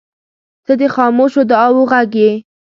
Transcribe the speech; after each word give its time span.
•ته 0.65 0.73
د 0.79 0.83
خاموشو 0.95 1.41
دعاوو 1.49 1.89
غږ 1.91 2.11
یې. 2.21 2.31